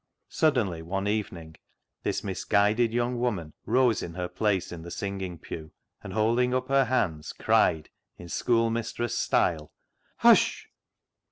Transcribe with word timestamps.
Suddenly 0.29 0.81
one 0.81 1.07
evening 1.07 1.57
this 2.01 2.23
misguided 2.23 2.91
young 2.91 3.19
woman 3.19 3.53
rose 3.67 4.01
in 4.01 4.15
her 4.15 4.27
place 4.27 4.71
in 4.71 4.81
the 4.81 4.89
singing 4.89 5.37
pew, 5.37 5.69
and, 6.03 6.11
holding 6.11 6.55
up 6.55 6.69
her 6.69 6.85
hand, 6.85 7.29
cried 7.37 7.91
in 8.17 8.27
school 8.27 8.71
mistress 8.71 9.15
style," 9.15 9.71
H 10.21 10.25
U 10.25 10.31
S 10.31 10.37
H 10.39 10.69